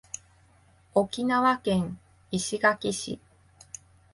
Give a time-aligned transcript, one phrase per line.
[0.95, 1.99] 沖縄県
[2.31, 3.19] 石垣市